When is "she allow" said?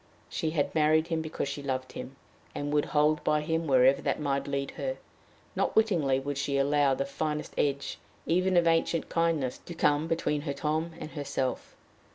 6.39-6.95